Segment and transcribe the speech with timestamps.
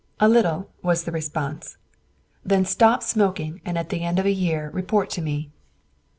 [0.19, 1.77] "A little," was the response.
[2.43, 5.51] "Then stop smoking and at the end of a year report to me."